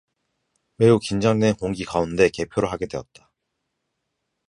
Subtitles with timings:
[0.77, 3.31] 매우 긴장된 공기 가운데 개표를 하게 되었다.